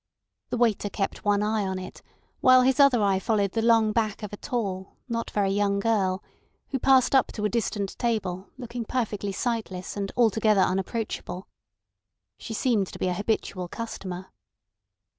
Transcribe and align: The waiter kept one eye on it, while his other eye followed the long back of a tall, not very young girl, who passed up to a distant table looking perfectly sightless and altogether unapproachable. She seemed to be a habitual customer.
The 0.49 0.57
waiter 0.57 0.89
kept 0.89 1.23
one 1.25 1.43
eye 1.43 1.61
on 1.63 1.77
it, 1.77 2.01
while 2.39 2.63
his 2.63 2.79
other 2.79 3.03
eye 3.03 3.19
followed 3.19 3.51
the 3.51 3.61
long 3.61 3.91
back 3.91 4.23
of 4.23 4.33
a 4.33 4.37
tall, 4.37 4.97
not 5.07 5.29
very 5.29 5.51
young 5.51 5.77
girl, 5.79 6.23
who 6.69 6.79
passed 6.79 7.13
up 7.13 7.31
to 7.33 7.45
a 7.45 7.49
distant 7.49 7.99
table 7.99 8.49
looking 8.57 8.83
perfectly 8.83 9.31
sightless 9.31 9.95
and 9.95 10.11
altogether 10.17 10.61
unapproachable. 10.61 11.47
She 12.39 12.55
seemed 12.55 12.87
to 12.87 12.97
be 12.97 13.09
a 13.09 13.13
habitual 13.13 13.67
customer. 13.67 14.31